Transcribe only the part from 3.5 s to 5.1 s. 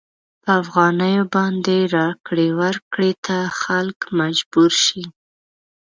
خلک مجبور شي.